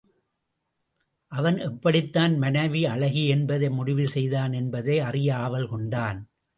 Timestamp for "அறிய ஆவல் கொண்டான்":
4.99-6.19